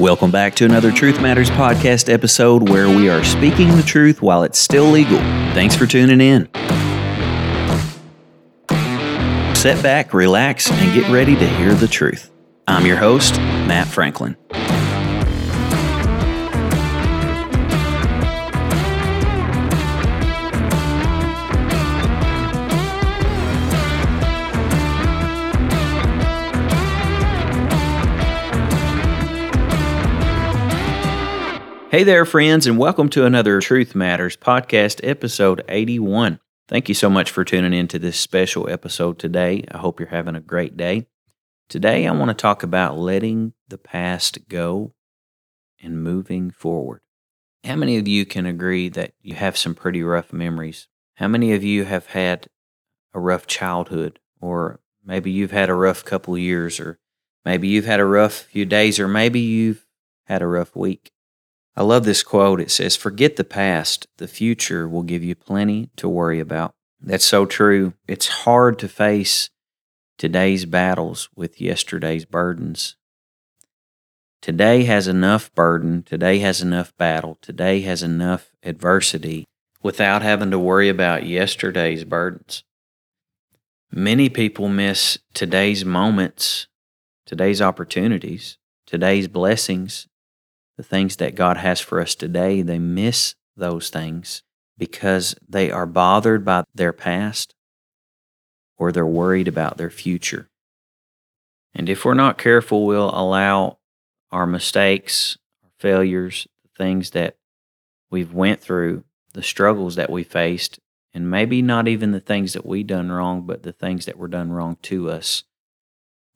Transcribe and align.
Welcome 0.00 0.32
back 0.32 0.56
to 0.56 0.64
another 0.64 0.90
Truth 0.90 1.20
Matters 1.20 1.50
podcast 1.50 2.12
episode 2.12 2.68
where 2.68 2.88
we 2.88 3.08
are 3.08 3.22
speaking 3.22 3.68
the 3.76 3.82
truth 3.82 4.20
while 4.20 4.42
it's 4.42 4.58
still 4.58 4.86
legal. 4.86 5.18
Thanks 5.54 5.76
for 5.76 5.86
tuning 5.86 6.20
in. 6.20 6.48
Sit 9.54 9.80
back, 9.84 10.12
relax, 10.12 10.68
and 10.68 10.92
get 11.00 11.08
ready 11.12 11.36
to 11.36 11.46
hear 11.46 11.74
the 11.74 11.86
truth. 11.86 12.28
I'm 12.66 12.84
your 12.84 12.96
host, 12.96 13.36
Matt 13.38 13.86
Franklin. 13.86 14.36
Hey 31.94 32.02
there, 32.02 32.24
friends, 32.24 32.66
and 32.66 32.76
welcome 32.76 33.08
to 33.10 33.24
another 33.24 33.60
Truth 33.60 33.94
Matters 33.94 34.36
podcast, 34.36 34.98
episode 35.04 35.62
81. 35.68 36.40
Thank 36.66 36.88
you 36.88 36.94
so 36.96 37.08
much 37.08 37.30
for 37.30 37.44
tuning 37.44 37.72
in 37.72 37.86
to 37.86 38.00
this 38.00 38.18
special 38.18 38.68
episode 38.68 39.16
today. 39.16 39.64
I 39.70 39.78
hope 39.78 40.00
you're 40.00 40.08
having 40.08 40.34
a 40.34 40.40
great 40.40 40.76
day. 40.76 41.06
Today, 41.68 42.04
I 42.04 42.10
want 42.10 42.30
to 42.30 42.34
talk 42.34 42.64
about 42.64 42.98
letting 42.98 43.52
the 43.68 43.78
past 43.78 44.48
go 44.48 44.92
and 45.80 46.02
moving 46.02 46.50
forward. 46.50 47.00
How 47.62 47.76
many 47.76 47.96
of 47.96 48.08
you 48.08 48.26
can 48.26 48.44
agree 48.44 48.88
that 48.88 49.12
you 49.22 49.36
have 49.36 49.56
some 49.56 49.76
pretty 49.76 50.02
rough 50.02 50.32
memories? 50.32 50.88
How 51.18 51.28
many 51.28 51.52
of 51.52 51.62
you 51.62 51.84
have 51.84 52.06
had 52.06 52.48
a 53.12 53.20
rough 53.20 53.46
childhood, 53.46 54.18
or 54.40 54.80
maybe 55.04 55.30
you've 55.30 55.52
had 55.52 55.70
a 55.70 55.74
rough 55.74 56.04
couple 56.04 56.36
years, 56.36 56.80
or 56.80 56.98
maybe 57.44 57.68
you've 57.68 57.84
had 57.84 58.00
a 58.00 58.04
rough 58.04 58.34
few 58.34 58.64
days, 58.64 58.98
or 58.98 59.06
maybe 59.06 59.38
you've 59.38 59.86
had 60.24 60.42
a 60.42 60.48
rough 60.48 60.74
week? 60.74 61.12
I 61.76 61.82
love 61.82 62.04
this 62.04 62.22
quote. 62.22 62.60
It 62.60 62.70
says, 62.70 62.94
Forget 62.94 63.36
the 63.36 63.44
past, 63.44 64.06
the 64.18 64.28
future 64.28 64.88
will 64.88 65.02
give 65.02 65.24
you 65.24 65.34
plenty 65.34 65.90
to 65.96 66.08
worry 66.08 66.38
about. 66.38 66.72
That's 67.00 67.24
so 67.24 67.46
true. 67.46 67.94
It's 68.06 68.28
hard 68.28 68.78
to 68.78 68.88
face 68.88 69.50
today's 70.16 70.64
battles 70.64 71.28
with 71.34 71.60
yesterday's 71.60 72.24
burdens. 72.24 72.96
Today 74.40 74.84
has 74.84 75.08
enough 75.08 75.52
burden, 75.54 76.02
today 76.02 76.38
has 76.38 76.60
enough 76.60 76.96
battle, 76.96 77.38
today 77.40 77.80
has 77.80 78.02
enough 78.02 78.52
adversity 78.62 79.46
without 79.82 80.22
having 80.22 80.50
to 80.50 80.58
worry 80.58 80.88
about 80.88 81.26
yesterday's 81.26 82.04
burdens. 82.04 82.62
Many 83.90 84.28
people 84.28 84.68
miss 84.68 85.18
today's 85.32 85.84
moments, 85.84 86.68
today's 87.26 87.62
opportunities, 87.62 88.58
today's 88.86 89.28
blessings 89.28 90.06
the 90.76 90.82
things 90.82 91.16
that 91.16 91.34
God 91.34 91.56
has 91.56 91.80
for 91.80 92.00
us 92.00 92.14
today, 92.14 92.62
they 92.62 92.78
miss 92.78 93.34
those 93.56 93.90
things 93.90 94.42
because 94.76 95.36
they 95.48 95.70
are 95.70 95.86
bothered 95.86 96.44
by 96.44 96.64
their 96.74 96.92
past 96.92 97.54
or 98.76 98.90
they're 98.90 99.06
worried 99.06 99.48
about 99.48 99.76
their 99.76 99.90
future. 99.90 100.48
And 101.74 101.88
if 101.88 102.04
we're 102.04 102.14
not 102.14 102.38
careful, 102.38 102.86
we'll 102.86 103.10
allow 103.10 103.78
our 104.30 104.46
mistakes, 104.46 105.38
our 105.62 105.70
failures, 105.78 106.46
the 106.62 106.84
things 106.84 107.10
that 107.10 107.36
we've 108.10 108.32
went 108.32 108.60
through, 108.60 109.04
the 109.32 109.42
struggles 109.42 109.96
that 109.96 110.10
we 110.10 110.24
faced, 110.24 110.78
and 111.12 111.30
maybe 111.30 111.62
not 111.62 111.86
even 111.86 112.10
the 112.10 112.20
things 112.20 112.52
that 112.52 112.66
we 112.66 112.82
done 112.82 113.10
wrong, 113.10 113.42
but 113.42 113.62
the 113.62 113.72
things 113.72 114.06
that 114.06 114.18
were 114.18 114.28
done 114.28 114.52
wrong 114.52 114.76
to 114.82 115.10
us. 115.10 115.44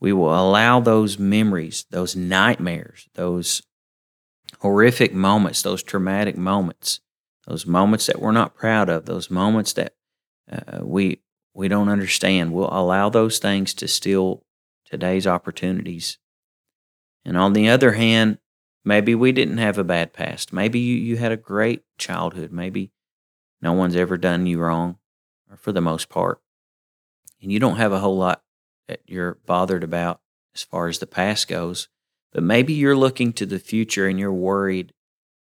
We 0.00 0.12
will 0.12 0.32
allow 0.32 0.78
those 0.78 1.18
memories, 1.18 1.84
those 1.90 2.14
nightmares, 2.14 3.08
those 3.14 3.62
horrific 4.60 5.12
moments, 5.12 5.62
those 5.62 5.82
traumatic 5.82 6.36
moments, 6.36 7.00
those 7.46 7.66
moments 7.66 8.06
that 8.06 8.20
we're 8.20 8.32
not 8.32 8.54
proud 8.54 8.88
of, 8.88 9.06
those 9.06 9.30
moments 9.30 9.72
that 9.74 9.94
uh, 10.50 10.80
we 10.82 11.20
we 11.54 11.68
don't 11.68 11.88
understand. 11.88 12.52
We'll 12.52 12.72
allow 12.72 13.08
those 13.08 13.38
things 13.38 13.74
to 13.74 13.88
steal 13.88 14.44
today's 14.84 15.26
opportunities. 15.26 16.18
And 17.24 17.36
on 17.36 17.52
the 17.52 17.68
other 17.68 17.92
hand, 17.92 18.38
maybe 18.84 19.14
we 19.14 19.32
didn't 19.32 19.58
have 19.58 19.76
a 19.76 19.84
bad 19.84 20.12
past. 20.12 20.52
Maybe 20.52 20.78
you, 20.78 20.96
you 20.96 21.16
had 21.16 21.32
a 21.32 21.36
great 21.36 21.82
childhood. 21.98 22.52
Maybe 22.52 22.92
no 23.60 23.72
one's 23.72 23.96
ever 23.96 24.16
done 24.16 24.46
you 24.46 24.60
wrong, 24.60 24.98
or 25.50 25.56
for 25.56 25.72
the 25.72 25.80
most 25.80 26.08
part. 26.08 26.40
And 27.42 27.50
you 27.50 27.58
don't 27.58 27.76
have 27.76 27.92
a 27.92 28.00
whole 28.00 28.16
lot 28.16 28.42
that 28.86 29.00
you're 29.06 29.38
bothered 29.46 29.84
about 29.84 30.20
as 30.54 30.62
far 30.62 30.88
as 30.88 30.98
the 30.98 31.06
past 31.06 31.48
goes. 31.48 31.88
But 32.32 32.42
maybe 32.42 32.74
you're 32.74 32.96
looking 32.96 33.32
to 33.34 33.46
the 33.46 33.58
future 33.58 34.06
and 34.06 34.18
you're 34.18 34.32
worried 34.32 34.92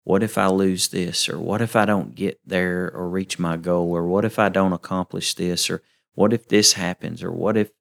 what 0.08 0.24
if 0.24 0.38
I 0.38 0.48
lose 0.48 0.88
this? 0.88 1.28
Or 1.28 1.38
what 1.38 1.62
if 1.62 1.75
I 1.75 1.84
don't 1.84 2.16
get 2.16 2.40
there 2.46 2.90
or 2.94 3.09
reach 3.09 3.38
my 3.38 3.58
goal? 3.58 3.92
Or 3.92 4.08
what 4.08 4.24
if 4.24 4.40
I 4.40 4.48
don't 4.48 4.72
accomplish 4.72 5.34
this? 5.34 5.70
Or 5.70 5.84
what 6.14 6.31
if 6.31 6.48
this 6.48 6.74
happens? 6.74 7.22
Or 7.22 7.30
what 7.30 7.58
if 7.58 7.72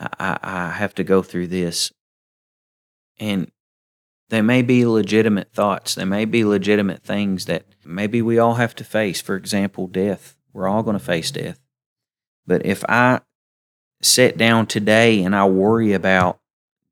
I, 0.00 0.40
I 0.42 0.70
have 0.70 0.92
to 0.96 1.04
go 1.04 1.22
through 1.22 1.46
this? 1.46 1.92
And 3.20 3.52
they 4.28 4.42
may 4.42 4.62
be 4.62 4.86
legitimate 4.86 5.52
thoughts. 5.52 5.94
They 5.94 6.04
may 6.04 6.24
be 6.24 6.44
legitimate 6.44 7.04
things 7.04 7.44
that 7.44 7.64
maybe 7.84 8.22
we 8.22 8.40
all 8.40 8.54
have 8.54 8.74
to 8.74 8.82
face. 8.82 9.20
For 9.20 9.36
example, 9.36 9.86
death. 9.86 10.36
We're 10.52 10.66
all 10.66 10.82
going 10.82 10.98
to 10.98 11.04
face 11.04 11.30
death. 11.30 11.60
But 12.44 12.66
if 12.66 12.84
I 12.88 13.20
sit 14.02 14.36
down 14.36 14.66
today 14.66 15.22
and 15.22 15.36
I 15.36 15.44
worry 15.44 15.92
about 15.92 16.40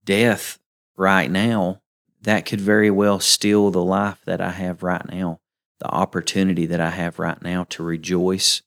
death 0.05 0.61
right 0.97 1.31
now, 1.31 1.81
that 2.23 2.47
could 2.47 2.61
very 2.61 2.91
well 2.91 3.21
steal 3.21 3.71
the 3.71 3.85
life 3.85 4.21
that 4.25 4.41
I 4.41 4.51
have 4.51 4.83
right 4.83 5.07
now, 5.09 5.41
the 5.79 5.89
opportunity 5.89 6.67
that 6.67 6.81
I 6.81 6.91
have 6.91 7.19
right 7.19 7.41
now 7.41 7.65
to 7.71 7.83
rejoice 7.83 8.63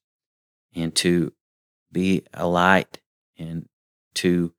and 0.75 0.95
to 0.95 1.33
be 1.91 2.23
a 2.33 2.47
light 2.47 2.99
and 3.37 3.65
to 4.15 4.53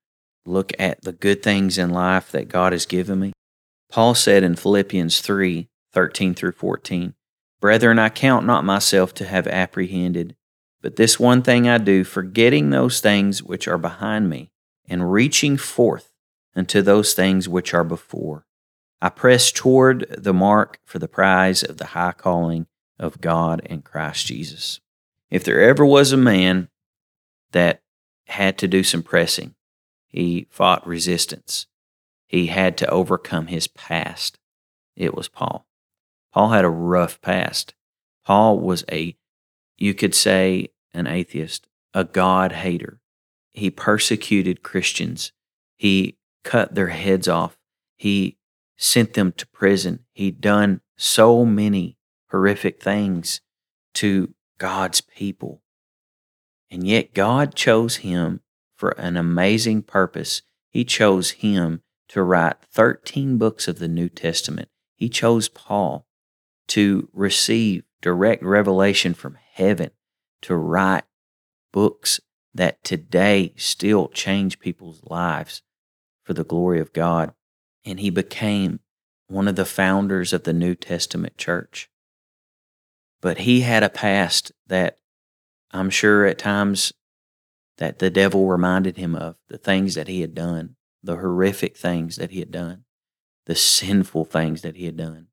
look 0.47 0.73
at 0.79 1.03
the 1.03 1.13
good 1.13 1.43
things 1.43 1.79
in 1.79 1.91
life 1.91 2.31
that 2.33 2.49
God 2.49 2.73
has 2.73 2.87
given 2.87 3.21
me. 3.21 3.33
Paul 3.91 4.15
said 4.15 4.43
in 4.43 4.57
Philippians 4.57 5.21
3 5.21 5.69
13 5.93 6.35
through 6.35 6.53
14, 6.53 7.15
Brethren, 7.61 7.99
I 7.99 8.11
count 8.11 8.47
not 8.47 8.65
myself 8.65 9.13
to 9.15 9.27
have 9.27 9.49
apprehended, 9.49 10.37
but 10.81 10.97
this 10.97 11.19
one 11.19 11.43
thing 11.43 11.69
I 11.69 11.79
do, 11.79 12.05
forgetting 12.05 12.71
those 12.71 13.01
things 13.01 13.43
which 13.43 13.67
are 13.67 13.79
behind 13.79 14.31
me, 14.31 14.51
and 14.89 15.13
reaching 15.13 15.57
forth 15.57 16.10
unto 16.61 16.83
those 16.83 17.15
things 17.15 17.49
which 17.49 17.73
are 17.73 17.85
before. 17.85 18.45
I 19.01 19.09
press 19.09 19.51
toward 19.51 20.07
the 20.11 20.35
mark 20.35 20.79
for 20.85 20.99
the 20.99 21.09
prize 21.09 21.63
of 21.63 21.79
the 21.79 21.87
high 21.87 22.13
calling 22.13 22.67
of 22.99 23.23
God 23.23 23.63
in 23.65 23.81
Christ 23.81 24.27
Jesus. 24.27 24.79
If 25.31 25.43
there 25.43 25.63
ever 25.63 25.87
was 25.87 26.13
a 26.13 26.19
man 26.19 26.69
that 27.53 27.81
had 28.27 28.59
to 28.59 28.69
do 28.69 28.85
some 28.85 29.03
pressing, 29.03 29.55
he 30.07 30.49
fought 30.51 30.87
resistance. 30.87 31.67
He 32.27 32.49
had 32.49 32.77
to 32.77 32.91
overcome 32.91 33.47
his 33.47 33.67
past. 33.67 34.39
It 34.95 35.15
was 35.15 35.29
Paul. 35.29 35.67
Paul 36.35 36.51
had 36.51 36.67
a 36.67 36.71
rough 36.71 37.23
past. 37.23 37.75
Paul 38.27 38.61
was 38.61 38.85
a, 38.93 39.17
you 39.79 39.95
could 39.95 40.15
say, 40.15 40.69
an 40.93 41.07
atheist, 41.07 41.69
a 41.95 42.05
God 42.05 42.53
hater. 42.53 43.01
He 43.55 43.71
persecuted 43.71 44.63
Christians. 44.63 45.33
He 45.79 46.19
cut 46.43 46.75
their 46.75 46.89
heads 46.89 47.29
off. 47.29 47.57
He 47.97 48.39
sent 48.77 49.15
them 49.15 49.33
to 49.33 49.47
prison. 49.49 50.01
He'd 50.13 50.41
done 50.41 50.81
so 50.97 51.45
many 51.45 51.99
horrific 52.31 52.83
things 52.83 53.41
to 53.95 54.35
God's 54.59 55.01
people. 55.01 55.63
And 56.71 56.87
yet 56.87 57.15
God 57.15 57.55
chose 57.55 57.97
him 57.97 58.41
for 58.77 58.91
an 58.91 59.17
amazing 59.17 59.83
purpose. 59.83 60.43
He 60.71 60.85
chose 60.85 61.31
him 61.31 61.83
to 62.09 62.23
write 62.23 62.63
13 62.73 63.39
books 63.39 63.69
of 63.69 63.79
the 63.79 63.89
New 63.89 64.09
Testament. 64.09 64.69
He 64.95 65.09
chose 65.09 65.49
Paul 65.49 66.07
to 66.69 67.09
receive 67.13 67.85
direct 68.01 68.43
revelation 68.43 69.15
from 69.15 69.37
heaven 69.53 69.91
to 70.43 70.55
write 70.57 71.05
books 71.73 72.21
that 72.55 72.83
today 72.83 73.53
still 73.57 74.09
change 74.09 74.59
people's 74.59 75.03
lives 75.05 75.63
for 76.31 76.35
the 76.35 76.45
glory 76.45 76.79
of 76.79 76.93
God. 76.93 77.35
And 77.85 77.99
he 77.99 78.09
became 78.09 78.79
one 79.27 79.49
of 79.49 79.57
the 79.57 79.65
founders 79.65 80.33
of 80.33 80.45
the 80.45 80.53
New 80.53 80.77
Testament 80.77 81.37
church. 81.37 81.91
But 83.21 83.39
he 83.39 83.63
had 83.63 83.83
a 83.83 83.89
past 83.89 84.53
that 84.69 84.99
I'm 85.73 85.91
sure 85.91 86.27
at 86.27 86.39
times 86.39 86.93
that 87.79 87.99
the 87.99 88.11
devil 88.11 88.47
reminded 88.47 88.97
him 88.97 89.17
of 89.17 89.35
the 89.49 89.59
things 89.59 89.97
that 89.97 90.07
he 90.07 90.21
had 90.21 90.33
done, 90.33 90.77
the 91.03 91.17
horrific 91.17 91.77
things 91.77 92.15
that 92.15 92.31
he 92.31 92.39
had 92.39 92.53
done, 92.53 92.85
the 93.47 93.57
sinful 93.57 94.27
things 94.27 94.63
that 94.63 94.77
he 94.77 94.85
had 94.85 94.97
done. 94.97 95.27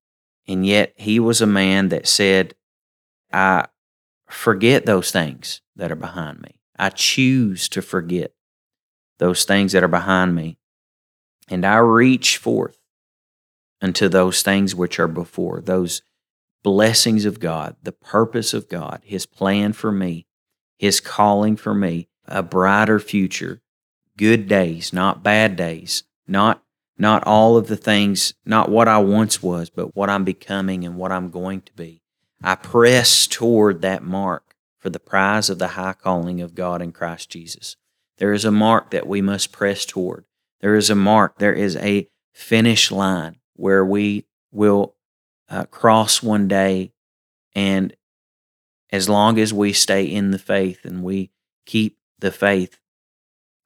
And 0.48 0.66
yet 0.66 0.94
he 0.96 1.20
was 1.20 1.42
a 1.42 1.46
man 1.46 1.90
that 1.90 2.08
said, 2.08 2.56
I 3.32 3.68
forget 4.28 4.88
those 4.88 5.12
things 5.12 5.62
that 5.76 5.92
are 5.92 5.96
behind 5.96 6.42
me. 6.42 6.60
I 6.76 6.90
choose 6.90 7.70
to 7.70 7.84
forget 7.84 8.34
those 9.20 9.46
things 9.46 9.74
that 9.74 9.84
are 9.84 9.88
behind 9.88 10.34
me 10.34 10.58
and 11.48 11.66
I 11.66 11.78
reach 11.78 12.38
forth 12.38 12.80
unto 13.82 14.10
those 14.10 14.42
things 14.42 14.76
which 14.76 15.00
are 15.00 15.08
before, 15.08 15.62
those 15.62 16.02
blessings 16.64 17.26
of 17.26 17.40
God, 17.40 17.76
the 17.82 17.92
purpose 17.92 18.54
of 18.54 18.68
God, 18.68 19.02
His 19.04 19.26
plan 19.26 19.74
for 19.74 19.92
me, 19.92 20.26
His 20.78 21.00
calling 21.00 21.56
for 21.56 21.74
me, 21.74 22.08
a 22.26 22.44
brighter 22.44 23.00
future, 23.00 23.62
good 24.18 24.48
days, 24.48 24.92
not 24.92 25.24
bad 25.24 25.56
days, 25.56 26.04
not 26.28 26.64
not 27.00 27.24
all 27.28 27.58
of 27.58 27.68
the 27.68 27.78
things, 27.78 28.34
not 28.44 28.70
what 28.70 28.88
I 28.88 28.98
once 28.98 29.44
was, 29.44 29.70
but 29.70 29.96
what 29.96 30.10
I'm 30.10 30.24
becoming 30.24 30.84
and 30.84 30.96
what 30.96 31.12
I'm 31.12 31.30
going 31.30 31.62
to 31.62 31.74
be. 31.74 32.02
I 32.42 32.56
press 32.56 33.28
toward 33.28 33.84
that 33.84 34.04
mark 34.04 34.56
for 34.80 34.90
the 34.90 35.00
prize 35.00 35.50
of 35.50 35.60
the 35.60 35.70
high 35.70 35.94
calling 35.94 36.42
of 36.42 36.56
God 36.56 36.82
in 36.82 36.92
Christ 36.92 37.30
Jesus. 37.30 37.76
There 38.18 38.34
is 38.34 38.46
a 38.46 38.52
mark 38.52 38.90
that 38.92 39.06
we 39.06 39.22
must 39.22 39.52
press 39.52 39.86
toward. 39.86 40.26
There 40.62 40.76
is 40.76 40.90
a 40.90 40.96
mark, 40.96 41.38
there 41.40 41.54
is 41.54 41.76
a 41.78 42.08
finish 42.34 42.92
line 42.92 43.38
where 43.56 43.86
we 43.86 44.26
will 44.52 44.96
uh, 45.50 45.66
cross 45.66 46.22
one 46.22 46.48
day. 46.48 46.92
And 47.56 47.96
as 48.92 49.10
long 49.10 49.40
as 49.40 49.54
we 49.54 49.74
stay 49.74 50.06
in 50.06 50.32
the 50.32 50.40
faith 50.40 50.86
and 50.86 51.04
we 51.04 51.32
keep 51.66 51.98
the 52.20 52.32
faith 52.32 52.80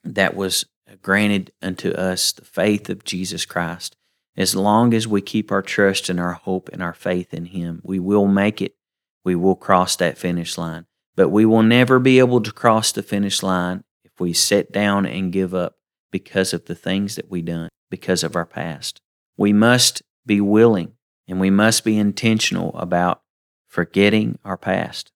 that 0.04 0.36
was 0.36 0.66
granted 1.02 1.52
unto 1.62 1.92
us, 1.92 2.32
the 2.32 2.46
faith 2.46 2.90
of 2.90 3.04
Jesus 3.04 3.46
Christ, 3.46 3.96
as 4.38 4.56
long 4.56 4.94
as 4.94 5.08
we 5.08 5.22
keep 5.22 5.52
our 5.52 5.62
trust 5.62 6.10
and 6.10 6.20
our 6.20 6.34
hope 6.34 6.70
and 6.72 6.82
our 6.82 6.94
faith 6.94 7.34
in 7.34 7.46
Him, 7.46 7.82
we 7.84 8.00
will 8.00 8.28
make 8.28 8.62
it. 8.62 8.76
We 9.24 9.36
will 9.36 9.56
cross 9.56 9.96
that 9.98 10.18
finish 10.18 10.58
line. 10.58 10.86
But 11.16 11.30
we 11.30 11.46
will 11.46 11.64
never 11.64 12.00
be 12.00 12.20
able 12.20 12.42
to 12.42 12.52
cross 12.52 12.92
the 12.92 13.04
finish 13.04 13.44
line 13.44 13.84
if 14.04 14.20
we 14.20 14.34
sit 14.34 14.72
down 14.72 15.06
and 15.06 15.32
give 15.32 15.54
up 15.54 15.76
because 16.12 16.54
of 16.54 16.66
the 16.66 16.76
things 16.76 17.16
that 17.16 17.30
we 17.30 17.42
done, 17.42 17.70
because 17.90 18.24
of 18.24 18.36
our 18.36 18.46
past. 18.46 19.00
We 19.38 19.54
must 19.54 20.02
be 20.26 20.42
willing 20.42 20.94
and 21.28 21.40
we 21.40 21.50
must 21.50 21.84
be 21.84 21.98
intentional 21.98 22.76
about 22.78 23.22
forgetting 23.68 24.38
our 24.44 24.58
past. 24.58 25.12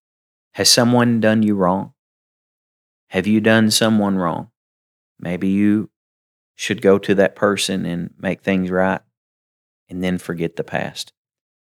Has 0.54 0.70
someone 0.70 1.20
done 1.20 1.44
you 1.44 1.56
wrong? 1.56 1.94
Have 3.10 3.28
you 3.28 3.42
done 3.42 3.70
someone 3.70 4.16
wrong? 4.18 4.50
Maybe 5.20 5.50
you 5.50 5.90
should 6.56 6.82
go 6.82 6.98
to 6.98 7.14
that 7.16 7.36
person 7.36 7.86
and 7.86 8.14
make 8.18 8.42
things 8.42 8.72
right 8.72 9.02
and 9.90 10.04
then 10.04 10.18
forget 10.18 10.56
the 10.56 10.64
past. 10.64 11.12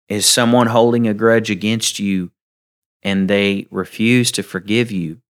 Is 0.07 0.25
someone 0.27 0.67
holding 0.67 1.07
a 1.07 1.13
grudge 1.13 1.49
against 1.49 1.99
you 1.99 2.31
and 3.01 3.27
they 3.27 3.65
refuse 3.71 4.31
to 4.33 4.43
forgive 4.43 4.91
you? 4.91 5.21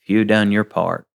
If 0.00 0.10
you've 0.10 0.28
done 0.28 0.52
your 0.52 0.64
part, 0.64 1.06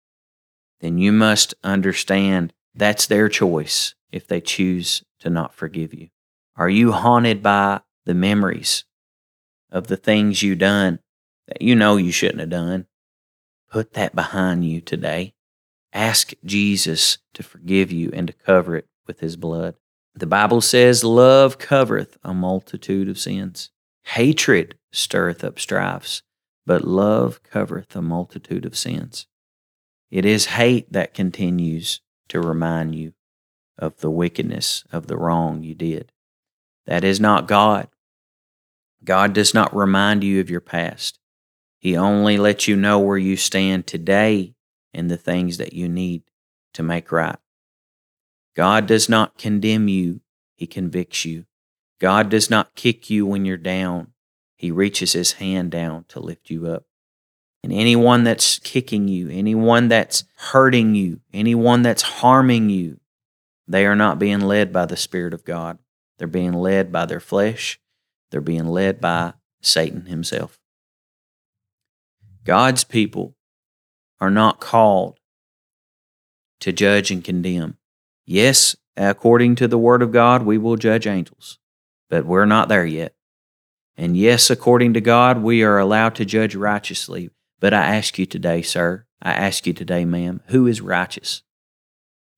then 0.79 0.97
you 0.97 1.11
must 1.11 1.53
understand 1.63 2.53
that's 2.73 3.05
their 3.05 3.29
choice 3.29 3.95
if 4.11 4.27
they 4.27 4.41
choose 4.41 5.03
to 5.19 5.29
not 5.29 5.53
forgive 5.53 5.93
you. 5.93 6.09
Are 6.55 6.69
you 6.69 6.91
haunted 6.91 7.43
by 7.43 7.81
the 8.05 8.13
memories 8.13 8.85
of 9.71 9.87
the 9.87 9.97
things 9.97 10.41
you've 10.41 10.59
done 10.59 10.99
that 11.47 11.61
you 11.61 11.75
know 11.75 11.97
you 11.97 12.11
shouldn't 12.11 12.39
have 12.39 12.49
done? 12.49 12.87
Put 13.69 13.93
that 13.93 14.15
behind 14.15 14.65
you 14.65 14.81
today. 14.81 15.33
Ask 15.93 16.33
Jesus 16.43 17.17
to 17.33 17.43
forgive 17.43 17.91
you 17.91 18.11
and 18.13 18.27
to 18.27 18.33
cover 18.33 18.75
it 18.75 18.87
with 19.07 19.19
his 19.19 19.35
blood. 19.35 19.75
The 20.15 20.27
Bible 20.27 20.61
says, 20.61 21.03
Love 21.03 21.57
covereth 21.57 22.17
a 22.23 22.33
multitude 22.33 23.09
of 23.09 23.19
sins. 23.19 23.69
Hatred 24.03 24.75
stirreth 24.91 25.43
up 25.43 25.59
strifes, 25.59 26.23
but 26.65 26.83
love 26.83 27.41
covereth 27.43 27.95
a 27.95 28.01
multitude 28.01 28.65
of 28.65 28.75
sins. 28.75 29.27
It 30.11 30.25
is 30.25 30.47
hate 30.47 30.91
that 30.91 31.13
continues 31.13 32.01
to 32.29 32.41
remind 32.41 32.95
you 32.95 33.13
of 33.77 33.97
the 33.97 34.09
wickedness 34.09 34.83
of 34.91 35.07
the 35.07 35.17
wrong 35.17 35.63
you 35.63 35.75
did. 35.75 36.11
That 36.85 37.03
is 37.03 37.19
not 37.19 37.47
God. 37.47 37.87
God 39.03 39.33
does 39.33 39.53
not 39.53 39.75
remind 39.75 40.23
you 40.23 40.41
of 40.41 40.49
your 40.49 40.61
past. 40.61 41.19
He 41.77 41.95
only 41.95 42.37
lets 42.37 42.67
you 42.67 42.75
know 42.75 42.99
where 42.99 43.17
you 43.17 43.37
stand 43.37 43.87
today 43.87 44.55
and 44.93 45.09
the 45.09 45.17
things 45.17 45.57
that 45.57 45.73
you 45.73 45.87
need 45.87 46.23
to 46.73 46.83
make 46.83 47.11
right. 47.11 47.37
God 48.55 48.87
does 48.87 49.07
not 49.07 49.37
condemn 49.37 49.87
you, 49.87 50.21
He 50.55 50.67
convicts 50.67 51.23
you. 51.23 51.45
God 51.99 52.29
does 52.29 52.49
not 52.49 52.75
kick 52.75 53.09
you 53.09 53.25
when 53.25 53.45
you're 53.45 53.57
down, 53.57 54.13
He 54.57 54.71
reaches 54.71 55.13
His 55.13 55.33
hand 55.33 55.71
down 55.71 56.05
to 56.09 56.19
lift 56.19 56.49
you 56.49 56.67
up. 56.67 56.85
And 57.63 57.73
anyone 57.73 58.23
that's 58.23 58.59
kicking 58.59 59.07
you, 59.07 59.29
anyone 59.29 59.89
that's 59.89 60.23
hurting 60.35 60.95
you, 60.95 61.19
anyone 61.33 61.81
that's 61.81 62.01
harming 62.01 62.69
you, 62.69 62.99
they 63.67 63.85
are 63.85 63.95
not 63.95 64.17
being 64.17 64.39
led 64.39 64.71
by 64.71 64.85
the 64.85 64.97
Spirit 64.97 65.33
of 65.33 65.43
God. 65.43 65.77
They're 66.17 66.27
being 66.27 66.53
led 66.53 66.91
by 66.91 67.05
their 67.05 67.19
flesh, 67.19 67.79
they're 68.31 68.41
being 68.41 68.67
led 68.67 68.99
by 68.99 69.33
Satan 69.61 70.05
himself. 70.05 70.59
God's 72.43 72.83
people 72.83 73.35
are 74.19 74.31
not 74.31 74.59
called 74.59 75.19
to 76.61 76.71
judge 76.71 77.11
and 77.11 77.23
condemn. 77.23 77.77
Yes, 78.25 78.75
according 78.97 79.55
to 79.55 79.67
the 79.67 79.77
Word 79.77 80.01
of 80.01 80.11
God, 80.11 80.43
we 80.43 80.57
will 80.57 80.75
judge 80.75 81.07
angels, 81.07 81.57
but 82.09 82.25
we're 82.25 82.45
not 82.45 82.69
there 82.69 82.85
yet. 82.85 83.15
And 83.97 84.15
yes, 84.15 84.49
according 84.49 84.93
to 84.93 85.01
God, 85.01 85.41
we 85.41 85.63
are 85.63 85.77
allowed 85.77 86.15
to 86.15 86.25
judge 86.25 86.55
righteously. 86.55 87.29
But 87.59 87.73
I 87.73 87.95
ask 87.95 88.17
you 88.17 88.25
today, 88.25 88.61
sir, 88.61 89.05
I 89.21 89.33
ask 89.33 89.67
you 89.67 89.73
today, 89.73 90.05
ma'am, 90.05 90.41
who 90.47 90.65
is 90.65 90.81
righteous? 90.81 91.43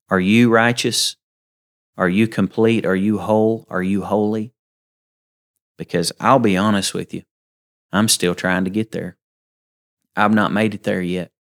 Are 0.09 0.19
you 0.19 0.49
righteous? 0.49 1.15
Are 1.95 2.09
you 2.09 2.27
complete? 2.27 2.85
Are 2.85 2.95
you 2.95 3.19
whole? 3.19 3.67
Are 3.69 3.83
you 3.83 4.03
holy? 4.03 4.53
Because 5.77 6.11
I'll 6.19 6.39
be 6.39 6.57
honest 6.57 6.93
with 6.93 7.13
you, 7.13 7.23
I'm 7.91 8.07
still 8.07 8.33
trying 8.33 8.63
to 8.63 8.71
get 8.71 8.91
there. 8.91 9.17
I've 10.15 10.33
not 10.33 10.51
made 10.51 10.73
it 10.73 10.83
there 10.83 11.01
yet. 11.01 11.31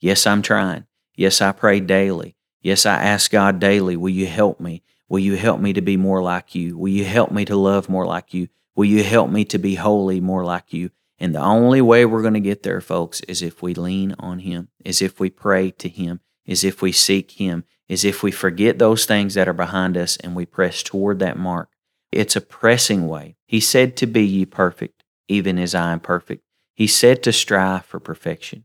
Yes, 0.00 0.26
I'm 0.26 0.42
trying. 0.42 0.86
Yes, 1.16 1.40
I 1.40 1.52
pray 1.52 1.80
daily. 1.80 2.36
Yes, 2.60 2.86
I 2.86 2.94
ask 3.02 3.30
God 3.30 3.58
daily, 3.58 3.96
will 3.96 4.10
you 4.10 4.26
help 4.26 4.60
me? 4.60 4.82
Will 5.08 5.18
you 5.18 5.36
help 5.36 5.60
me 5.60 5.72
to 5.72 5.80
be 5.80 5.96
more 5.96 6.22
like 6.22 6.54
you? 6.54 6.76
Will 6.76 6.90
you 6.90 7.04
help 7.04 7.30
me 7.32 7.44
to 7.46 7.56
love 7.56 7.88
more 7.88 8.06
like 8.06 8.34
you? 8.34 8.48
Will 8.76 8.84
you 8.84 9.02
help 9.02 9.30
me 9.30 9.44
to 9.46 9.58
be 9.58 9.74
holy 9.74 10.20
more 10.20 10.44
like 10.44 10.72
you? 10.72 10.90
And 11.20 11.34
the 11.34 11.42
only 11.42 11.80
way 11.80 12.04
we're 12.04 12.22
going 12.22 12.34
to 12.34 12.40
get 12.40 12.62
there, 12.62 12.80
folks, 12.80 13.20
is 13.22 13.42
if 13.42 13.60
we 13.60 13.74
lean 13.74 14.14
on 14.18 14.40
Him, 14.40 14.68
is 14.84 15.02
if 15.02 15.18
we 15.18 15.30
pray 15.30 15.70
to 15.72 15.88
Him, 15.88 16.20
is 16.46 16.62
if 16.62 16.80
we 16.80 16.92
seek 16.92 17.32
Him, 17.32 17.64
is 17.88 18.04
if 18.04 18.22
we 18.22 18.30
forget 18.30 18.78
those 18.78 19.04
things 19.04 19.34
that 19.34 19.48
are 19.48 19.54
behind 19.54 19.96
us 19.96 20.16
and 20.18 20.36
we 20.36 20.46
press 20.46 20.82
toward 20.82 21.18
that 21.18 21.38
mark. 21.38 21.70
It's 22.12 22.36
a 22.36 22.40
pressing 22.40 23.08
way. 23.08 23.36
He 23.46 23.60
said 23.60 23.96
to 23.96 24.06
be 24.06 24.24
ye 24.24 24.46
perfect, 24.46 25.02
even 25.26 25.58
as 25.58 25.74
I 25.74 25.92
am 25.92 26.00
perfect. 26.00 26.44
He 26.74 26.86
said 26.86 27.22
to 27.24 27.32
strive 27.32 27.84
for 27.84 27.98
perfection. 27.98 28.64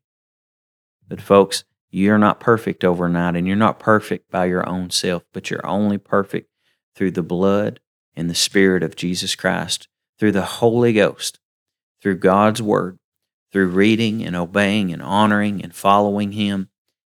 But, 1.07 1.21
folks, 1.21 1.63
you're 1.89 2.17
not 2.17 2.39
perfect 2.39 2.83
overnight 2.83 3.35
and 3.35 3.47
you're 3.47 3.55
not 3.55 3.79
perfect 3.79 4.29
by 4.31 4.45
your 4.45 4.67
own 4.67 4.89
self, 4.89 5.23
but 5.33 5.49
you're 5.49 5.65
only 5.65 5.97
perfect 5.97 6.49
through 6.95 7.11
the 7.11 7.23
blood 7.23 7.79
and 8.15 8.29
the 8.29 8.35
Spirit 8.35 8.83
of 8.83 8.95
Jesus 8.95 9.35
Christ, 9.35 9.87
through 10.19 10.31
the 10.31 10.43
Holy 10.43 10.93
Ghost, 10.93 11.39
through 12.03 12.17
God's 12.17 12.61
Word, 12.61 12.99
through 13.51 13.69
reading 13.69 14.23
and 14.23 14.35
obeying 14.35 14.93
and 14.93 15.01
honoring 15.01 15.63
and 15.63 15.73
following 15.73 16.33
Him 16.33 16.69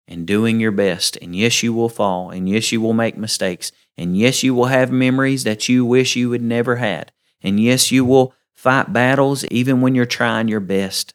and 0.07 0.27
doing 0.27 0.61
your 0.61 0.73
best. 0.73 1.17
And 1.23 1.35
yes, 1.35 1.63
you 1.63 1.73
will 1.73 1.89
fall, 1.89 2.29
and 2.29 2.47
yes, 2.47 2.73
you 2.73 2.83
will 2.83 2.93
make 2.93 3.17
mistakes, 3.17 3.73
and 3.97 4.15
yes, 4.19 4.43
you 4.43 4.55
will 4.55 4.67
have 4.67 4.93
memories 4.93 5.45
that 5.45 5.69
you 5.69 5.87
wish 5.87 6.17
you 6.17 6.33
had 6.33 6.43
never 6.43 6.77
had, 6.77 7.13
and 7.41 7.59
yes, 7.59 7.91
you 7.91 8.05
will 8.05 8.35
fight 8.53 8.93
battles 8.93 9.47
even 9.47 9.81
when 9.81 9.95
you're 9.95 10.05
trying 10.05 10.49
your 10.49 10.61
best 10.61 11.15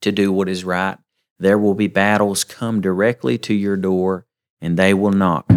to 0.00 0.12
do 0.12 0.30
what 0.30 0.48
is 0.48 0.62
right 0.62 0.98
there 1.38 1.58
will 1.58 1.74
be 1.74 1.88
battles 1.88 2.44
come 2.44 2.80
directly 2.80 3.38
to 3.38 3.54
your 3.54 3.76
door, 3.76 4.26
and 4.60 4.78
they 4.78 4.94
will 4.94 5.10
knock 5.10 5.50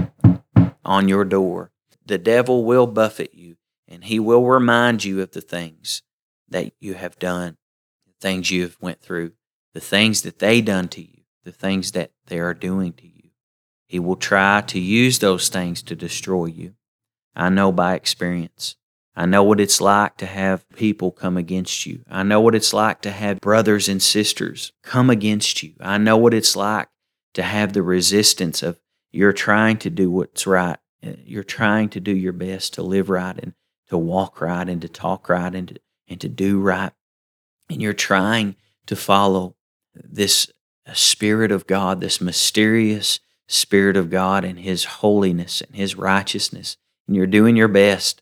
on 0.84 1.08
your 1.08 1.24
door. 1.24 1.72
The 2.06 2.18
devil 2.18 2.66
will 2.66 2.88
buffet 2.88 3.34
you, 3.34 3.58
and 3.88 4.04
he 4.04 4.20
will 4.20 4.44
remind 4.46 5.04
you 5.04 5.22
of 5.22 5.32
the 5.32 5.42
things 5.42 6.02
that 6.50 6.74
you 6.80 6.94
have 6.94 7.20
done, 7.20 7.58
the 8.06 8.14
things 8.22 8.52
you 8.52 8.64
have 8.64 8.78
went 8.82 9.02
through, 9.02 9.34
the 9.74 9.80
things 9.80 10.22
that 10.24 10.40
they 10.40 10.62
done 10.62 10.88
to 10.90 11.02
you, 11.02 11.24
the 11.44 11.52
things 11.52 11.92
that 11.92 12.12
they 12.28 12.40
are 12.40 12.54
doing 12.54 12.94
to 12.94 13.08
you. 13.08 13.30
He 13.88 14.00
will 14.00 14.16
try 14.16 14.62
to 14.62 14.80
use 14.80 15.20
those 15.20 15.50
things 15.50 15.82
to 15.84 15.96
destroy 15.96 16.46
you. 16.46 16.74
I 17.36 17.50
know 17.50 17.72
by 17.72 17.96
experience. 17.96 18.76
I 19.16 19.26
know 19.26 19.44
what 19.44 19.60
it's 19.60 19.82
like 19.82 20.18
to 20.18 20.26
have 20.28 20.70
people 20.76 21.12
come 21.12 21.38
against 21.38 21.86
you. 21.86 22.04
I 22.10 22.24
know 22.24 22.40
what 22.40 22.54
it's 22.54 22.74
like 22.74 23.02
to 23.02 23.12
have 23.12 23.40
brothers 23.40 23.90
and 23.90 24.02
sisters 24.02 24.72
come 24.84 25.10
against 25.10 25.64
you. 25.64 25.74
I 25.80 25.98
know 25.98 26.18
what 26.18 26.36
it's 26.36 26.56
like 26.56 26.88
to 27.34 27.44
have 27.44 27.74
the 27.74 27.82
resistance 27.82 28.62
of 28.62 28.80
you're 29.12 29.34
trying 29.34 29.78
to 29.78 29.90
do 29.90 30.12
what's 30.12 30.46
right. 30.46 30.78
Uh, 31.04 31.14
you're 31.26 31.44
trying 31.44 31.90
to 31.90 32.00
do 32.00 32.16
your 32.16 32.34
best 32.34 32.74
to 32.74 32.84
live 32.84 33.10
right 33.10 33.38
and 33.42 33.54
to 33.90 33.98
walk 33.98 34.42
right 34.42 34.68
and 34.68 34.82
to 34.82 34.90
talk 34.90 35.30
right 35.30 35.56
and 35.56 35.70
to, 35.70 35.76
and 36.08 36.20
to 36.22 36.30
do 36.30 36.60
right. 36.60 36.92
And 37.70 37.82
you're 37.82 37.94
trying 37.94 38.56
to 38.86 38.96
follow 38.96 39.56
this 39.94 40.52
uh, 40.88 40.94
Spirit 40.94 41.52
of 41.52 41.68
God, 41.68 42.02
this 42.02 42.22
mysterious 42.22 43.20
Spirit 43.48 43.98
of 43.98 44.10
God 44.10 44.44
and 44.44 44.60
His 44.60 44.86
holiness 44.86 45.62
and 45.62 45.76
His 45.76 45.96
righteousness 45.96 46.78
and 47.08 47.16
you're 47.16 47.28
doing 47.28 47.56
your 47.56 47.68
best. 47.68 48.22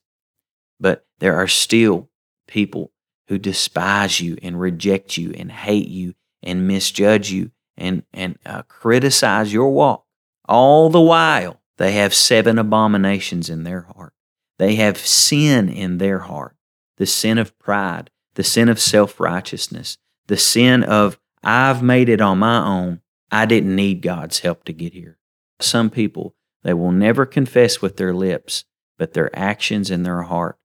But 0.79 1.05
there 1.19 1.35
are 1.35 1.47
still 1.47 2.09
people 2.47 2.91
who 3.27 3.37
despise 3.37 4.21
you 4.21 4.37
and 4.41 4.59
reject 4.59 5.17
you 5.17 5.33
and 5.35 5.51
hate 5.51 5.87
you 5.87 6.13
and 6.43 6.67
misjudge 6.67 7.31
you 7.31 7.51
and, 7.77 8.03
and 8.13 8.37
uh, 8.45 8.61
criticize 8.63 9.51
your 9.51 9.71
walk. 9.71 10.05
All 10.47 10.89
the 10.89 11.01
while, 11.01 11.61
they 11.77 11.93
have 11.93 12.13
seven 12.13 12.59
abominations 12.59 13.49
in 13.49 13.63
their 13.63 13.81
heart. 13.81 14.13
They 14.59 14.75
have 14.75 14.97
sin 14.97 15.69
in 15.69 15.97
their 15.97 16.19
heart 16.19 16.54
the 16.97 17.05
sin 17.05 17.37
of 17.37 17.57
pride, 17.59 18.09
the 18.35 18.43
sin 18.43 18.69
of 18.69 18.79
self 18.79 19.19
righteousness, 19.19 19.97
the 20.27 20.37
sin 20.37 20.83
of, 20.83 21.19
I've 21.43 21.83
made 21.83 22.09
it 22.09 22.21
on 22.21 22.39
my 22.39 22.65
own. 22.65 23.01
I 23.31 23.45
didn't 23.45 23.75
need 23.75 24.01
God's 24.01 24.39
help 24.39 24.65
to 24.65 24.73
get 24.73 24.93
here. 24.93 25.17
Some 25.59 25.89
people, 25.89 26.35
they 26.63 26.73
will 26.73 26.91
never 26.91 27.25
confess 27.25 27.81
with 27.81 27.97
their 27.97 28.13
lips, 28.13 28.65
but 28.97 29.13
their 29.13 29.35
actions 29.37 29.91
and 29.91 30.05
their 30.05 30.23
heart 30.23 30.57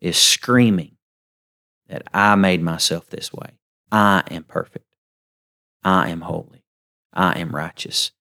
is 0.00 0.16
screaming 0.16 0.96
that 1.88 2.02
I 2.12 2.34
made 2.34 2.62
myself 2.62 3.08
this 3.08 3.32
way. 3.32 3.58
I 3.90 4.22
am 4.30 4.44
perfect. 4.44 4.84
I 5.82 6.10
am 6.10 6.22
holy. 6.22 6.62
I 7.12 7.38
am 7.38 7.54
righteous. 7.54 8.12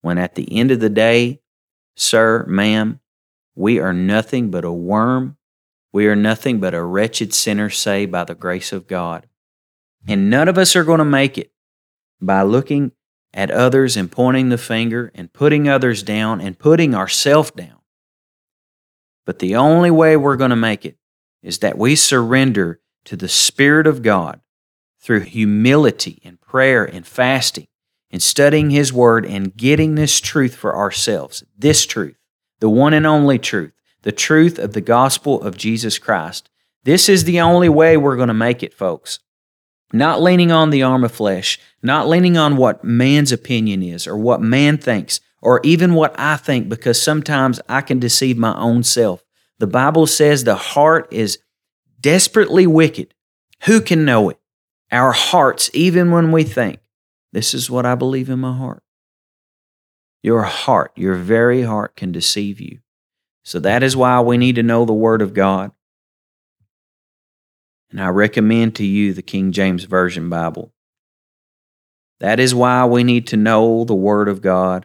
When 0.00 0.18
at 0.18 0.34
the 0.34 0.56
end 0.56 0.70
of 0.70 0.80
the 0.80 0.90
day, 0.90 1.40
sir, 1.96 2.44
ma'am, 2.46 3.00
we 3.54 3.78
are 3.78 3.92
nothing 3.92 4.50
but 4.50 4.64
a 4.64 4.72
worm. 4.72 5.35
We 5.96 6.08
are 6.08 6.14
nothing 6.14 6.60
but 6.60 6.74
a 6.74 6.84
wretched 6.84 7.32
sinner 7.32 7.70
saved 7.70 8.12
by 8.12 8.24
the 8.24 8.34
grace 8.34 8.70
of 8.70 8.86
God. 8.86 9.26
And 10.06 10.28
none 10.28 10.46
of 10.46 10.58
us 10.58 10.76
are 10.76 10.84
going 10.84 10.98
to 10.98 11.06
make 11.06 11.38
it 11.38 11.52
by 12.20 12.42
looking 12.42 12.92
at 13.32 13.50
others 13.50 13.96
and 13.96 14.12
pointing 14.12 14.50
the 14.50 14.58
finger 14.58 15.10
and 15.14 15.32
putting 15.32 15.70
others 15.70 16.02
down 16.02 16.42
and 16.42 16.58
putting 16.58 16.94
ourselves 16.94 17.50
down. 17.52 17.78
But 19.24 19.38
the 19.38 19.56
only 19.56 19.90
way 19.90 20.18
we're 20.18 20.36
going 20.36 20.50
to 20.50 20.54
make 20.54 20.84
it 20.84 20.98
is 21.42 21.60
that 21.60 21.78
we 21.78 21.96
surrender 21.96 22.78
to 23.06 23.16
the 23.16 23.26
Spirit 23.26 23.86
of 23.86 24.02
God 24.02 24.42
through 25.00 25.20
humility 25.20 26.20
and 26.22 26.38
prayer 26.42 26.84
and 26.84 27.06
fasting 27.06 27.68
and 28.10 28.22
studying 28.22 28.68
His 28.68 28.92
Word 28.92 29.24
and 29.24 29.56
getting 29.56 29.94
this 29.94 30.20
truth 30.20 30.56
for 30.56 30.76
ourselves. 30.76 31.42
This 31.56 31.86
truth, 31.86 32.18
the 32.60 32.68
one 32.68 32.92
and 32.92 33.06
only 33.06 33.38
truth, 33.38 33.72
the 34.06 34.12
truth 34.12 34.60
of 34.60 34.72
the 34.72 34.80
gospel 34.80 35.42
of 35.42 35.56
Jesus 35.56 35.98
Christ. 35.98 36.48
This 36.84 37.08
is 37.08 37.24
the 37.24 37.40
only 37.40 37.68
way 37.68 37.96
we're 37.96 38.14
going 38.14 38.28
to 38.28 38.34
make 38.34 38.62
it, 38.62 38.72
folks. 38.72 39.18
Not 39.92 40.22
leaning 40.22 40.52
on 40.52 40.70
the 40.70 40.84
arm 40.84 41.02
of 41.02 41.10
flesh, 41.10 41.58
not 41.82 42.06
leaning 42.06 42.36
on 42.36 42.56
what 42.56 42.84
man's 42.84 43.32
opinion 43.32 43.82
is 43.82 44.06
or 44.06 44.16
what 44.16 44.40
man 44.40 44.78
thinks 44.78 45.18
or 45.42 45.60
even 45.64 45.94
what 45.94 46.14
I 46.16 46.36
think, 46.36 46.68
because 46.68 47.02
sometimes 47.02 47.60
I 47.68 47.80
can 47.80 47.98
deceive 47.98 48.38
my 48.38 48.56
own 48.56 48.84
self. 48.84 49.24
The 49.58 49.66
Bible 49.66 50.06
says 50.06 50.44
the 50.44 50.54
heart 50.54 51.08
is 51.12 51.40
desperately 52.00 52.64
wicked. 52.64 53.12
Who 53.64 53.80
can 53.80 54.04
know 54.04 54.30
it? 54.30 54.38
Our 54.92 55.10
hearts, 55.10 55.68
even 55.74 56.12
when 56.12 56.30
we 56.30 56.44
think, 56.44 56.78
this 57.32 57.54
is 57.54 57.68
what 57.68 57.84
I 57.84 57.96
believe 57.96 58.30
in 58.30 58.38
my 58.38 58.56
heart. 58.56 58.84
Your 60.22 60.42
heart, 60.42 60.92
your 60.94 61.16
very 61.16 61.62
heart, 61.62 61.96
can 61.96 62.12
deceive 62.12 62.60
you. 62.60 62.78
So 63.46 63.60
that 63.60 63.84
is 63.84 63.96
why 63.96 64.20
we 64.22 64.38
need 64.38 64.56
to 64.56 64.64
know 64.64 64.84
the 64.84 64.92
Word 64.92 65.22
of 65.22 65.32
God. 65.32 65.70
And 67.92 68.00
I 68.00 68.08
recommend 68.08 68.74
to 68.74 68.84
you 68.84 69.14
the 69.14 69.22
King 69.22 69.52
James 69.52 69.84
Version 69.84 70.28
Bible. 70.28 70.72
That 72.18 72.40
is 72.40 72.56
why 72.56 72.84
we 72.86 73.04
need 73.04 73.28
to 73.28 73.36
know 73.36 73.84
the 73.84 73.94
Word 73.94 74.28
of 74.28 74.42
God 74.42 74.84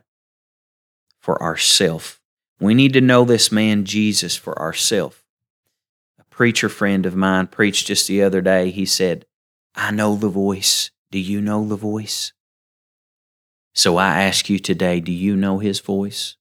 for 1.19 1.41
ourself. 1.41 2.21
We 2.59 2.75
need 2.75 2.93
to 2.93 3.01
know 3.01 3.25
this 3.25 3.51
man 3.51 3.83
Jesus 3.83 4.35
for 4.35 4.57
ourself. 4.61 5.25
A 6.19 6.23
preacher 6.25 6.69
friend 6.69 7.07
of 7.07 7.15
mine 7.15 7.47
preached 7.47 7.87
just 7.87 8.07
the 8.07 8.21
other 8.21 8.41
day. 8.41 8.69
He 8.69 8.85
said, 8.85 9.25
I 9.73 9.89
know 9.89 10.15
the 10.15 10.29
voice. 10.29 10.91
Do 11.09 11.17
you 11.17 11.41
know 11.41 11.65
the 11.67 11.75
voice? 11.75 12.31
So 13.73 13.97
I 13.97 14.21
ask 14.21 14.51
you 14.51 14.59
today, 14.59 14.99
do 14.99 15.11
you 15.11 15.35
know 15.35 15.57
his 15.57 15.79
voice? 15.79 16.37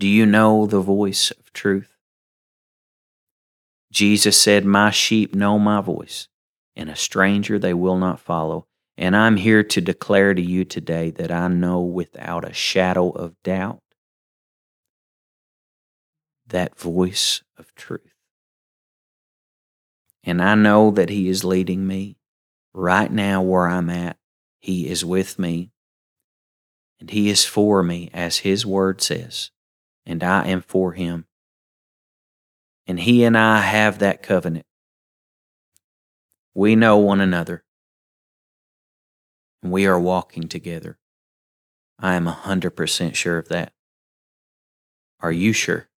Do 0.00 0.08
you 0.08 0.24
know 0.24 0.64
the 0.64 0.80
voice 0.80 1.30
of 1.30 1.52
truth? 1.52 1.94
Jesus 3.92 4.40
said, 4.40 4.64
My 4.64 4.90
sheep 4.90 5.34
know 5.34 5.58
my 5.58 5.82
voice, 5.82 6.26
and 6.74 6.88
a 6.88 6.96
stranger 6.96 7.58
they 7.58 7.74
will 7.74 7.98
not 7.98 8.18
follow. 8.18 8.66
And 8.96 9.14
I'm 9.14 9.36
here 9.36 9.62
to 9.62 9.80
declare 9.82 10.32
to 10.32 10.40
you 10.40 10.64
today 10.64 11.10
that 11.10 11.30
I 11.30 11.48
know 11.48 11.82
without 11.82 12.48
a 12.48 12.54
shadow 12.54 13.10
of 13.10 13.34
doubt 13.42 13.82
that 16.46 16.78
voice 16.78 17.42
of 17.58 17.74
truth. 17.74 18.14
And 20.24 20.40
I 20.40 20.54
know 20.54 20.90
that 20.92 21.10
He 21.10 21.28
is 21.28 21.44
leading 21.44 21.86
me 21.86 22.16
right 22.72 23.12
now 23.12 23.42
where 23.42 23.68
I'm 23.68 23.90
at. 23.90 24.16
He 24.60 24.88
is 24.88 25.04
with 25.04 25.38
me, 25.38 25.72
and 26.98 27.10
He 27.10 27.28
is 27.28 27.44
for 27.44 27.82
me, 27.82 28.08
as 28.14 28.38
His 28.38 28.64
word 28.64 29.02
says, 29.02 29.50
and 30.06 30.22
I 30.22 30.46
am 30.46 30.62
for 30.62 30.92
Him. 30.92 31.26
And 32.86 33.00
He 33.00 33.24
and 33.24 33.36
I 33.36 33.60
have 33.60 33.98
that 33.98 34.22
covenant. 34.22 34.66
We 36.54 36.76
know 36.76 36.98
one 36.98 37.20
another, 37.20 37.64
and 39.62 39.70
we 39.70 39.86
are 39.86 40.00
walking 40.00 40.48
together. 40.48 40.98
I 41.98 42.14
am 42.14 42.26
a 42.26 42.32
100% 42.32 43.14
sure 43.14 43.38
of 43.38 43.48
that. 43.48 43.72
Are 45.20 45.32
you 45.32 45.52
sure? 45.52 45.88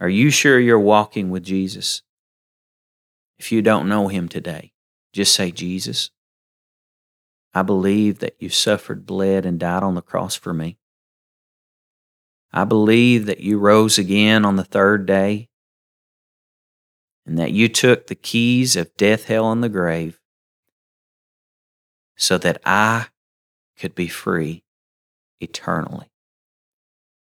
Are 0.00 0.08
you 0.08 0.30
sure 0.30 0.58
you're 0.58 0.78
walking 0.78 1.30
with 1.30 1.44
Jesus? 1.44 2.02
If 3.38 3.52
you 3.52 3.60
don't 3.60 3.88
know 3.88 4.08
him 4.08 4.28
today, 4.28 4.72
just 5.12 5.34
say, 5.34 5.50
Jesus, 5.50 6.10
I 7.52 7.62
believe 7.62 8.20
that 8.20 8.36
you 8.38 8.48
suffered, 8.48 9.04
bled, 9.04 9.44
and 9.44 9.58
died 9.58 9.82
on 9.82 9.94
the 9.94 10.02
cross 10.02 10.36
for 10.36 10.54
me. 10.54 10.78
I 12.52 12.64
believe 12.64 13.26
that 13.26 13.40
you 13.40 13.58
rose 13.58 13.98
again 13.98 14.44
on 14.44 14.56
the 14.56 14.64
third 14.64 15.06
day 15.06 15.48
and 17.24 17.38
that 17.38 17.52
you 17.52 17.68
took 17.68 18.06
the 18.06 18.14
keys 18.14 18.74
of 18.74 18.96
death, 18.96 19.26
hell, 19.26 19.52
and 19.52 19.62
the 19.62 19.68
grave 19.68 20.20
so 22.16 22.38
that 22.38 22.60
I 22.64 23.06
could 23.78 23.94
be 23.94 24.08
free 24.08 24.64
eternally. 25.40 26.10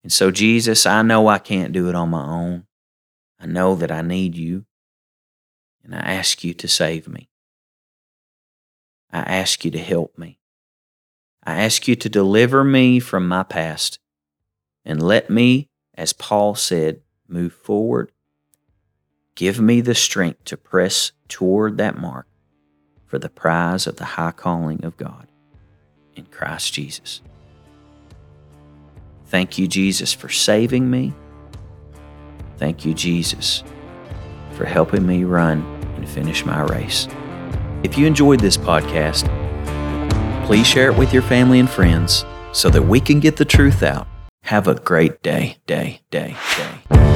And 0.03 0.13
so, 0.13 0.29
Jesus, 0.29 0.85
I 0.85 1.01
know 1.01 1.27
I 1.27 1.39
can't 1.39 1.73
do 1.73 1.89
it 1.89 1.95
on 1.95 2.11
my 2.11 2.23
own. 2.23 2.67
I 3.39 3.47
know 3.47 3.75
that 3.75 3.91
I 3.91 4.01
need 4.01 4.35
you 4.35 4.65
and 5.83 5.95
I 5.95 5.99
ask 5.99 6.43
you 6.43 6.53
to 6.53 6.67
save 6.67 7.07
me. 7.07 7.29
I 9.11 9.19
ask 9.19 9.65
you 9.65 9.71
to 9.71 9.79
help 9.79 10.17
me. 10.17 10.39
I 11.43 11.61
ask 11.61 11.87
you 11.87 11.95
to 11.95 12.09
deliver 12.09 12.63
me 12.63 12.99
from 12.99 13.27
my 13.27 13.43
past 13.43 13.99
and 14.85 15.01
let 15.01 15.29
me, 15.29 15.69
as 15.95 16.13
Paul 16.13 16.55
said, 16.55 17.01
move 17.27 17.53
forward. 17.53 18.11
Give 19.35 19.59
me 19.59 19.81
the 19.81 19.95
strength 19.95 20.45
to 20.45 20.57
press 20.57 21.11
toward 21.27 21.77
that 21.77 21.97
mark 21.97 22.27
for 23.05 23.19
the 23.19 23.29
prize 23.29 23.87
of 23.87 23.97
the 23.97 24.05
high 24.05 24.31
calling 24.31 24.85
of 24.85 24.95
God 24.97 25.27
in 26.15 26.25
Christ 26.25 26.73
Jesus. 26.73 27.21
Thank 29.25 29.57
you, 29.57 29.67
Jesus, 29.67 30.13
for 30.13 30.29
saving 30.29 30.89
me. 30.89 31.13
Thank 32.57 32.85
you, 32.85 32.93
Jesus, 32.93 33.63
for 34.51 34.65
helping 34.65 35.05
me 35.05 35.23
run 35.23 35.61
and 35.95 36.07
finish 36.07 36.45
my 36.45 36.61
race. 36.61 37.07
If 37.83 37.97
you 37.97 38.05
enjoyed 38.05 38.39
this 38.39 38.57
podcast, 38.57 39.25
please 40.45 40.65
share 40.65 40.91
it 40.91 40.97
with 40.97 41.11
your 41.11 41.23
family 41.23 41.59
and 41.59 41.69
friends 41.69 42.23
so 42.53 42.69
that 42.69 42.81
we 42.81 42.99
can 42.99 43.19
get 43.19 43.35
the 43.35 43.45
truth 43.45 43.83
out. 43.83 44.07
Have 44.45 44.67
a 44.67 44.75
great 44.75 45.23
day, 45.23 45.57
day, 45.65 46.01
day, 46.11 46.35
day. 46.55 47.14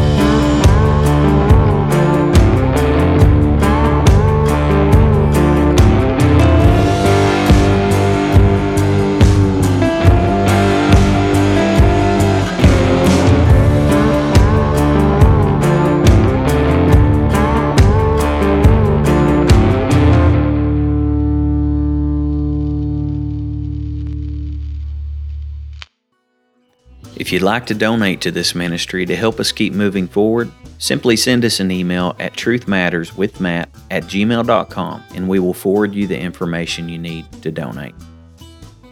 If 27.30 27.34
you'd 27.34 27.44
like 27.44 27.68
to 27.68 27.76
donate 27.76 28.22
to 28.22 28.32
this 28.32 28.56
ministry 28.56 29.06
to 29.06 29.16
help 29.16 29.40
us 29.40 29.52
keep 29.52 29.72
moving 29.72 30.08
forward, 30.08 30.52
simply 30.80 31.16
send 31.16 31.46
us 31.46 31.60
an 31.60 31.70
email 31.70 32.16
at 32.18 32.34
truthmatterswithmatt 32.34 33.68
at 33.92 34.04
gmail.com 34.06 35.04
and 35.14 35.30
we 35.30 35.38
will 35.38 35.54
forward 35.54 35.94
you 35.94 36.08
the 36.08 36.18
information 36.18 36.90
you 36.90 36.98
need 36.98 37.32
to 37.44 37.52
donate. 37.52 37.94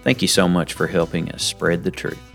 Thank 0.03 0.21
you 0.21 0.27
so 0.27 0.47
much 0.47 0.73
for 0.73 0.85
helping 0.85 1.31
us 1.31 1.41
spread 1.41 1.83
the 1.83 1.89
truth. 1.89 2.26